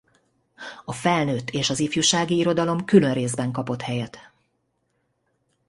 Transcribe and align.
A 0.85 0.91
felnőtt 0.93 1.49
és 1.49 1.69
az 1.69 1.79
ifjúsági 1.79 2.37
irodalom 2.37 2.85
külön 2.85 3.13
részben 3.13 3.51
kapott 3.51 3.81
helyet. 3.81 4.31